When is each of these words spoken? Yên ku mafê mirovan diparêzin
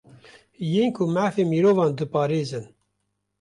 Yên 0.71 0.89
ku 0.95 1.03
mafê 1.15 1.43
mirovan 1.51 1.91
diparêzin 1.97 2.65